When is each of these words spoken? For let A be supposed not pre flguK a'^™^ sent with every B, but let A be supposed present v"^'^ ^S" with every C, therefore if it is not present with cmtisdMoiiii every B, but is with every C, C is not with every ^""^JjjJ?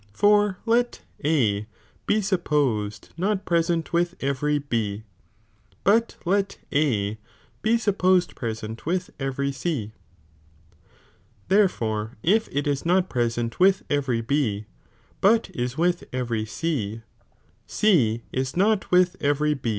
For 0.13 0.57
let 0.65 1.01
A 1.23 1.67
be 2.07 2.21
supposed 2.21 3.09
not 3.17 3.45
pre 3.45 3.59
flguK 3.59 3.61
a'^™^ 3.61 3.65
sent 3.65 3.93
with 3.93 4.15
every 4.19 4.57
B, 4.57 5.03
but 5.83 6.15
let 6.25 6.57
A 6.73 7.19
be 7.61 7.77
supposed 7.77 8.35
present 8.35 8.79
v"^'^ 8.79 8.85
^S" 8.85 8.85
with 8.87 9.09
every 9.19 9.51
C, 9.51 9.91
therefore 11.49 12.17
if 12.23 12.49
it 12.51 12.65
is 12.65 12.83
not 12.83 13.11
present 13.11 13.59
with 13.59 13.87
cmtisdMoiiii 13.89 13.95
every 13.95 14.21
B, 14.21 14.65
but 15.21 15.51
is 15.55 15.77
with 15.77 16.03
every 16.11 16.45
C, 16.45 17.03
C 17.67 18.23
is 18.31 18.57
not 18.57 18.89
with 18.89 19.15
every 19.21 19.53
^""^JjjJ? 19.55 19.69